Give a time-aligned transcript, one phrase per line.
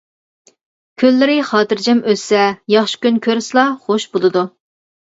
[1.03, 2.41] كۈنلىرى خاتىرجەم ئۆتسە،
[2.77, 4.51] ياخشى كۈن كۆرسىلا خوش بولىدۇ.